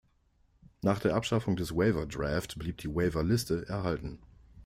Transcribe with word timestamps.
Nach 0.81 0.97
der 0.97 1.13
Abschaffung 1.13 1.55
des 1.57 1.75
Waiver 1.75 2.07
Draft 2.07 2.57
blieb 2.57 2.79
die 2.79 2.87
Waiverliste 2.89 3.67
erhalten. 3.67 4.17